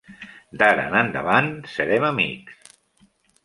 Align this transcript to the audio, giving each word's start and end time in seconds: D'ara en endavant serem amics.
D'ara 0.61 0.85
en 0.93 0.97
endavant 1.01 1.51
serem 1.77 2.11
amics. 2.11 2.77